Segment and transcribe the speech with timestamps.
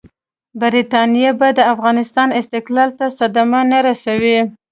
[0.59, 4.39] برټانیه به د افغانستان استقلال ته صدمه نه رسوي.